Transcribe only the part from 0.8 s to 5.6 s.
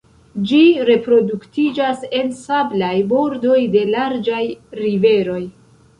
reproduktiĝas en sablaj bordoj de larĝaj riveroj.